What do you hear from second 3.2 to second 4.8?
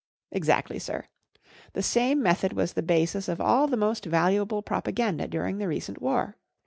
of all the most valuable